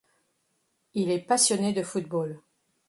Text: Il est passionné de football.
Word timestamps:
Il 0.95 1.11
est 1.11 1.19
passionné 1.19 1.73
de 1.73 1.83
football. 1.83 2.41